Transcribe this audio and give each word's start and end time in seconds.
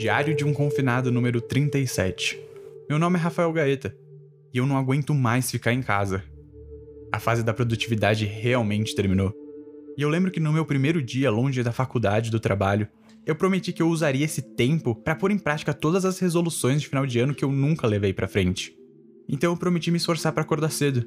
Diário 0.00 0.34
de 0.34 0.46
um 0.46 0.54
Confinado 0.54 1.12
número 1.12 1.42
37. 1.42 2.40
Meu 2.88 2.98
nome 2.98 3.18
é 3.18 3.20
Rafael 3.20 3.52
Gaeta 3.52 3.94
e 4.50 4.56
eu 4.56 4.66
não 4.66 4.78
aguento 4.78 5.12
mais 5.12 5.50
ficar 5.50 5.74
em 5.74 5.82
casa. 5.82 6.24
A 7.12 7.20
fase 7.20 7.42
da 7.42 7.52
produtividade 7.52 8.24
realmente 8.24 8.94
terminou. 8.94 9.30
E 9.98 10.00
eu 10.00 10.08
lembro 10.08 10.30
que 10.30 10.40
no 10.40 10.54
meu 10.54 10.64
primeiro 10.64 11.02
dia 11.02 11.30
longe 11.30 11.62
da 11.62 11.70
faculdade 11.70 12.30
do 12.30 12.40
trabalho, 12.40 12.88
eu 13.26 13.36
prometi 13.36 13.74
que 13.74 13.82
eu 13.82 13.90
usaria 13.90 14.24
esse 14.24 14.40
tempo 14.40 14.94
para 14.94 15.14
pôr 15.14 15.32
em 15.32 15.38
prática 15.38 15.74
todas 15.74 16.06
as 16.06 16.18
resoluções 16.18 16.80
de 16.80 16.88
final 16.88 17.04
de 17.04 17.18
ano 17.18 17.34
que 17.34 17.44
eu 17.44 17.52
nunca 17.52 17.86
levei 17.86 18.14
para 18.14 18.26
frente. 18.26 18.74
Então 19.28 19.52
eu 19.52 19.56
prometi 19.58 19.90
me 19.90 19.98
esforçar 19.98 20.32
para 20.32 20.44
acordar 20.44 20.70
cedo, 20.70 21.04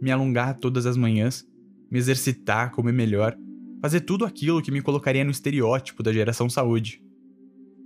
me 0.00 0.12
alongar 0.12 0.56
todas 0.60 0.86
as 0.86 0.96
manhãs, 0.96 1.44
me 1.90 1.98
exercitar, 1.98 2.70
comer 2.70 2.92
melhor, 2.92 3.36
fazer 3.82 4.02
tudo 4.02 4.24
aquilo 4.24 4.62
que 4.62 4.70
me 4.70 4.80
colocaria 4.80 5.24
no 5.24 5.32
estereótipo 5.32 6.04
da 6.04 6.12
geração 6.12 6.48
saúde. 6.48 7.02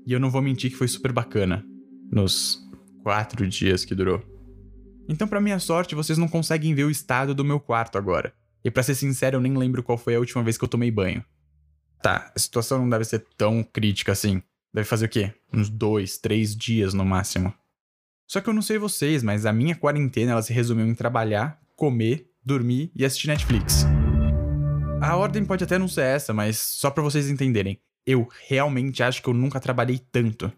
E 0.07 0.13
eu 0.13 0.21
não 0.21 0.31
vou 0.31 0.43
mentir 0.43 0.71
que 0.71 0.77
foi 0.77 0.89
super 0.89 1.13
bacana. 1.13 1.65
Nos 2.11 2.61
quatro 3.03 3.47
dias 3.49 3.85
que 3.85 3.95
durou. 3.95 4.23
Então, 5.09 5.27
para 5.27 5.41
minha 5.41 5.59
sorte, 5.59 5.95
vocês 5.95 6.19
não 6.19 6.29
conseguem 6.29 6.75
ver 6.75 6.85
o 6.85 6.91
estado 6.91 7.35
do 7.35 7.45
meu 7.45 7.59
quarto 7.59 7.99
agora. 7.99 8.33
E 8.65 8.71
para 8.71 8.83
ser 8.83 8.95
sincero, 8.95 9.37
eu 9.37 9.41
nem 9.41 9.57
lembro 9.57 9.83
qual 9.83 9.99
foi 9.99 10.15
a 10.15 10.19
última 10.19 10.43
vez 10.43 10.57
que 10.57 10.65
eu 10.65 10.69
tomei 10.69 10.91
banho. 10.91 11.25
Tá, 12.01 12.33
a 12.35 12.39
situação 12.39 12.79
não 12.79 12.89
deve 12.89 13.05
ser 13.05 13.25
tão 13.37 13.63
crítica 13.63 14.13
assim. 14.13 14.43
Deve 14.73 14.89
fazer 14.89 15.07
o 15.07 15.09
quê? 15.09 15.33
Uns 15.53 15.69
dois, 15.69 16.19
três 16.19 16.57
dias 16.57 16.95
no 16.95 17.05
máximo. 17.05 17.53
Só 18.27 18.41
que 18.41 18.49
eu 18.49 18.55
não 18.55 18.63
sei 18.63 18.79
vocês, 18.79 19.23
mas 19.23 19.45
a 19.45 19.53
minha 19.53 19.77
quarentena 19.77 20.33
ela 20.33 20.43
se 20.43 20.53
resumiu 20.53 20.87
em 20.87 20.95
trabalhar, 20.95 21.61
comer, 21.77 22.31
dormir 22.45 22.91
e 22.97 23.05
assistir 23.05 23.29
Netflix. 23.29 23.85
A 25.03 25.17
ordem 25.17 25.45
pode 25.45 25.65
até 25.65 25.79
não 25.79 25.89
ser 25.89 26.03
essa, 26.03 26.33
mas 26.33 26.59
só 26.59 26.91
para 26.91 27.03
vocês 27.03 27.29
entenderem. 27.29 27.79
Eu 28.07 28.29
realmente 28.49 29.03
acho 29.03 29.23
que 29.23 29.29
eu 29.29 29.35
nunca 29.35 29.61
trabalhei 29.61 29.99
tanto. 29.99 30.53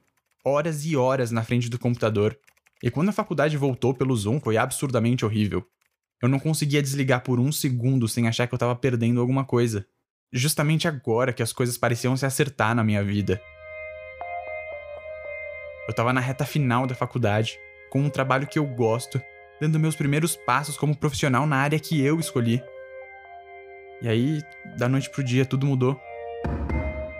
Horas 0.45 0.85
e 0.87 0.97
horas 0.97 1.31
na 1.31 1.43
frente 1.45 1.69
do 1.69 1.79
computador. 1.79 2.39
E 2.83 2.91
quando 2.91 3.11
a 3.11 3.13
faculdade 3.13 3.57
voltou 3.57 3.95
pelo 3.95 4.17
Zoom, 4.17 4.41
foi 4.41 4.57
absurdamente 4.57 5.25
horrível. 5.25 5.67
Eu 6.23 6.29
não 6.29 6.39
conseguia 6.39 6.83
desligar 6.83 7.23
por 7.23 7.39
um 7.39 7.53
segundo 7.53 8.09
sem 8.09 8.27
achar 8.27 8.47
que 8.47 8.55
eu 8.55 8.59
tava 8.59 8.75
perdendo 8.75 9.21
alguma 9.21 9.45
coisa. 9.45 9.87
Justamente 10.33 10.89
agora 10.89 11.33
que 11.33 11.43
as 11.43 11.53
coisas 11.53 11.77
pareciam 11.77 12.17
se 12.17 12.25
acertar 12.25 12.75
na 12.75 12.83
minha 12.83 13.05
vida. 13.05 13.41
Eu 15.87 15.95
tava 15.95 16.15
na 16.15 16.21
reta 16.21 16.47
final 16.47 16.87
da 16.87 16.95
faculdade, 16.95 17.59
com 17.91 18.01
um 18.01 18.09
trabalho 18.09 18.47
que 18.47 18.59
eu 18.59 18.67
gosto, 18.67 19.21
dando 19.61 19.79
meus 19.79 19.95
primeiros 19.95 20.35
passos 20.35 20.79
como 20.79 20.97
profissional 20.97 21.47
na 21.47 21.57
área 21.57 21.79
que 21.79 22.01
eu 22.01 22.19
escolhi. 22.19 22.63
E 24.01 24.09
aí, 24.09 24.43
da 24.79 24.89
noite 24.89 25.11
pro 25.11 25.23
dia, 25.23 25.45
tudo 25.45 25.67
mudou. 25.67 26.01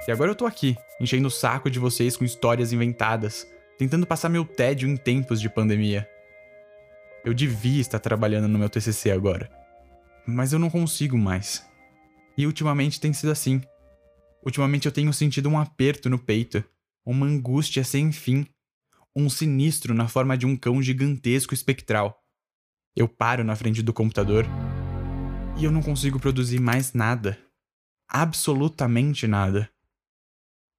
E 0.07 0.13
agora 0.13 0.31
eu 0.31 0.35
tô 0.35 0.45
aqui, 0.45 0.77
enchendo 1.01 1.29
o 1.29 1.31
saco 1.31 1.71
de 1.71 1.79
vocês 1.79 2.15
com 2.15 2.25
histórias 2.25 2.73
inventadas, 2.73 3.47
tentando 3.79 4.07
passar 4.07 4.29
meu 4.29 4.45
tédio 4.45 4.87
em 4.89 4.97
tempos 4.97 5.41
de 5.41 5.49
pandemia. 5.49 6.07
Eu 7.25 7.33
devia 7.33 7.81
estar 7.81 7.99
trabalhando 7.99 8.47
no 8.47 8.59
meu 8.59 8.69
TCC 8.69 9.11
agora, 9.11 9.51
mas 10.27 10.53
eu 10.53 10.59
não 10.59 10.69
consigo 10.69 11.17
mais. 11.17 11.67
E 12.37 12.47
ultimamente 12.47 13.01
tem 13.01 13.15
sido 13.15 13.33
assim. 13.33 13.63
Ultimamente 14.45 14.85
eu 14.85 14.93
tenho 14.93 15.11
sentido 15.11 15.49
um 15.49 15.59
aperto 15.59 16.11
no 16.11 16.19
peito, 16.19 16.63
uma 17.07 17.25
angústia 17.25 17.83
sem 17.83 18.13
fim, 18.13 18.47
um 19.17 19.31
sinistro 19.31 19.95
na 19.95 20.07
forma 20.07 20.37
de 20.37 20.45
um 20.45 20.55
cão 20.55 20.83
gigantesco 20.83 21.55
espectral. 21.55 22.23
Eu 22.95 23.09
paro 23.09 23.43
na 23.43 23.57
frente 23.57 23.83
do 23.83 23.93
computador 23.93 24.45
e 25.57 25.65
eu 25.65 25.73
não 25.73 25.81
consigo 25.81 26.21
produzir 26.21 26.61
mais 26.61 26.93
nada. 26.93 27.39
Absolutamente 28.07 29.27
nada. 29.27 29.74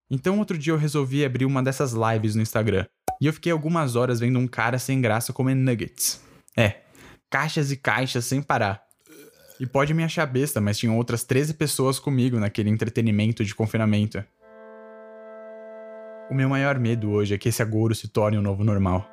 Então 0.10 0.38
outro 0.38 0.58
dia 0.58 0.72
eu 0.72 0.78
resolvi 0.78 1.26
abrir 1.26 1.46
uma 1.46 1.64
dessas 1.64 1.94
lives 1.94 2.36
no 2.36 2.42
Instagram. 2.42 2.86
E 3.20 3.26
eu 3.26 3.34
fiquei 3.34 3.52
algumas 3.52 3.96
horas 3.96 4.20
vendo 4.20 4.38
um 4.38 4.48
cara 4.48 4.78
sem 4.78 5.02
graça 5.02 5.34
comer 5.34 5.56
nuggets. 5.56 6.22
É, 6.56 6.82
caixas 7.30 7.72
e 7.72 7.78
caixas 7.78 8.26
sem 8.26 8.42
parar. 8.42 8.84
E 9.60 9.66
pode 9.66 9.94
me 9.94 10.04
achar 10.04 10.26
besta, 10.26 10.60
mas 10.60 10.78
tinham 10.78 10.98
outras 10.98 11.24
13 11.24 11.54
pessoas 11.54 11.98
comigo 11.98 12.40
naquele 12.40 12.70
entretenimento 12.70 13.44
de 13.44 13.56
confinamento. 13.56 14.24
O 16.30 16.34
meu 16.34 16.50
maior 16.50 16.78
medo 16.78 17.12
hoje 17.12 17.34
é 17.34 17.38
que 17.38 17.50
esse 17.50 17.62
agouro 17.62 17.96
se 17.96 18.08
torne 18.08 18.38
o 18.38 18.42
um 18.42 18.44
novo 18.44 18.64
normal. 18.64 19.08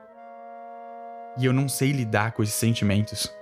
E 1.38 1.44
eu 1.44 1.52
não 1.52 1.68
sei 1.68 1.92
lidar 1.92 2.32
com 2.32 2.42
esses 2.42 2.56
sentimentos. 2.56 3.32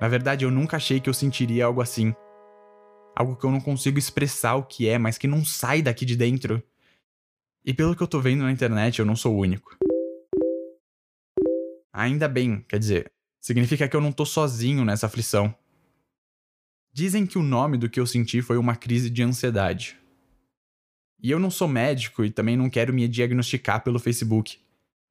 Na 0.00 0.08
verdade, 0.08 0.44
eu 0.44 0.50
nunca 0.50 0.76
achei 0.76 1.00
que 1.00 1.08
eu 1.08 1.14
sentiria 1.14 1.66
algo 1.66 1.80
assim 1.80 2.14
algo 3.16 3.34
que 3.34 3.44
eu 3.44 3.50
não 3.50 3.60
consigo 3.60 3.98
expressar 3.98 4.56
o 4.56 4.62
que 4.62 4.86
é, 4.86 4.98
mas 4.98 5.16
que 5.16 5.26
não 5.26 5.42
sai 5.42 5.80
daqui 5.80 6.04
de 6.04 6.14
dentro. 6.14 6.62
E 7.66 7.74
pelo 7.74 7.96
que 7.96 8.02
eu 8.02 8.06
tô 8.06 8.20
vendo 8.20 8.44
na 8.44 8.52
internet, 8.52 9.00
eu 9.00 9.04
não 9.04 9.16
sou 9.16 9.34
o 9.34 9.40
único. 9.40 9.76
Ainda 11.92 12.28
bem, 12.28 12.64
quer 12.68 12.78
dizer, 12.78 13.10
significa 13.40 13.88
que 13.88 13.96
eu 13.96 14.00
não 14.00 14.12
tô 14.12 14.24
sozinho 14.24 14.84
nessa 14.84 15.06
aflição. 15.06 15.52
Dizem 16.92 17.26
que 17.26 17.36
o 17.36 17.42
nome 17.42 17.76
do 17.76 17.90
que 17.90 17.98
eu 17.98 18.06
senti 18.06 18.40
foi 18.40 18.56
uma 18.56 18.76
crise 18.76 19.10
de 19.10 19.20
ansiedade. 19.20 19.98
E 21.20 21.28
eu 21.28 21.40
não 21.40 21.50
sou 21.50 21.66
médico 21.66 22.24
e 22.24 22.30
também 22.30 22.56
não 22.56 22.70
quero 22.70 22.94
me 22.94 23.08
diagnosticar 23.08 23.82
pelo 23.82 23.98
Facebook. 23.98 24.60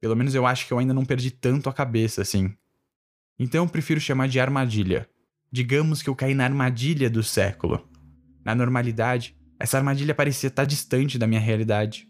Pelo 0.00 0.16
menos 0.16 0.34
eu 0.34 0.46
acho 0.46 0.66
que 0.66 0.72
eu 0.72 0.78
ainda 0.78 0.94
não 0.94 1.04
perdi 1.04 1.30
tanto 1.30 1.68
a 1.68 1.74
cabeça 1.74 2.22
assim. 2.22 2.56
Então 3.38 3.64
eu 3.64 3.70
prefiro 3.70 4.00
chamar 4.00 4.28
de 4.28 4.40
armadilha. 4.40 5.06
Digamos 5.52 6.00
que 6.00 6.08
eu 6.08 6.16
caí 6.16 6.34
na 6.34 6.44
armadilha 6.44 7.10
do 7.10 7.22
século. 7.22 7.86
Na 8.42 8.54
normalidade, 8.54 9.36
essa 9.58 9.76
armadilha 9.76 10.14
parecia 10.14 10.48
estar 10.48 10.64
distante 10.64 11.18
da 11.18 11.26
minha 11.26 11.40
realidade. 11.40 12.08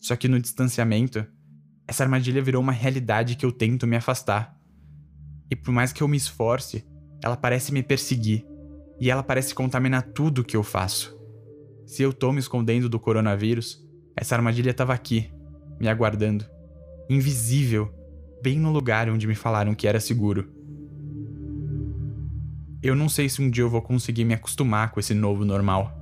Só 0.00 0.16
que 0.16 0.26
no 0.26 0.40
distanciamento, 0.40 1.24
essa 1.86 2.02
armadilha 2.02 2.42
virou 2.42 2.62
uma 2.62 2.72
realidade 2.72 3.36
que 3.36 3.44
eu 3.44 3.52
tento 3.52 3.86
me 3.86 3.96
afastar. 3.96 4.58
E 5.50 5.54
por 5.54 5.72
mais 5.72 5.92
que 5.92 6.02
eu 6.02 6.08
me 6.08 6.16
esforce, 6.16 6.84
ela 7.22 7.36
parece 7.36 7.72
me 7.72 7.82
perseguir. 7.82 8.46
E 8.98 9.10
ela 9.10 9.22
parece 9.22 9.54
contaminar 9.54 10.02
tudo 10.02 10.40
o 10.40 10.44
que 10.44 10.56
eu 10.56 10.62
faço. 10.62 11.18
Se 11.86 12.02
eu 12.02 12.12
tô 12.12 12.32
me 12.32 12.38
escondendo 12.38 12.88
do 12.88 12.98
coronavírus, 12.98 13.86
essa 14.16 14.34
armadilha 14.34 14.70
estava 14.70 14.94
aqui, 14.94 15.30
me 15.78 15.88
aguardando. 15.88 16.46
Invisível, 17.08 17.92
bem 18.42 18.58
no 18.58 18.70
lugar 18.70 19.10
onde 19.10 19.26
me 19.26 19.34
falaram 19.34 19.74
que 19.74 19.86
era 19.86 20.00
seguro. 20.00 20.50
Eu 22.82 22.94
não 22.94 23.08
sei 23.08 23.28
se 23.28 23.42
um 23.42 23.50
dia 23.50 23.64
eu 23.64 23.68
vou 23.68 23.82
conseguir 23.82 24.24
me 24.24 24.32
acostumar 24.32 24.90
com 24.90 25.00
esse 25.00 25.12
novo 25.12 25.44
normal. 25.44 25.99